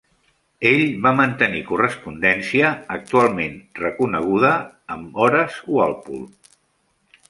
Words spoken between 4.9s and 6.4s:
amb Horace Walpole.